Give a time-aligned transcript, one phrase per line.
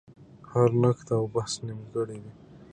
[0.51, 2.31] هر نقد او بحث نیمګړی وي.